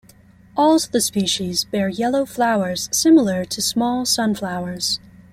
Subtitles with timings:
[0.57, 4.99] All the species bear yellow flowers similar to small sunflowers.